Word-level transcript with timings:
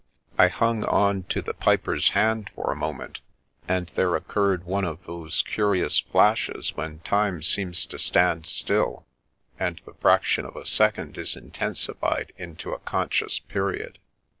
I 0.35 0.47
hung 0.47 0.83
on 0.85 1.25
to 1.25 1.43
the 1.43 1.53
piper's 1.53 2.09
hand 2.17 2.49
for 2.55 2.71
a 2.71 2.75
moment, 2.75 3.19
and 3.67 3.91
there 3.93 4.15
occurred 4.15 4.63
one 4.63 4.83
of 4.83 5.05
those 5.05 5.43
curious 5.43 5.99
flashes 5.99 6.75
when 6.75 7.01
time 7.01 7.43
seems 7.43 7.85
to 7.85 7.99
stand 7.99 8.47
still, 8.47 9.05
and 9.59 9.79
the 9.85 9.93
fraction 9.93 10.43
of 10.43 10.55
a 10.55 10.65
second 10.65 11.19
is 11.19 11.35
intensified 11.35 12.33
into 12.35 12.71
a 12.73 12.79
conscious 12.79 13.37
period. 13.37 13.99